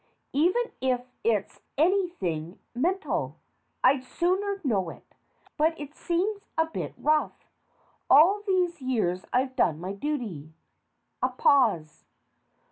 [0.33, 3.37] Even if it's anything mental,
[3.83, 5.13] I'd sooner know it.
[5.57, 7.45] But it seems a bit rough.
[8.09, 10.53] All these years I've done my duty.
[11.21, 12.03] (A pause.)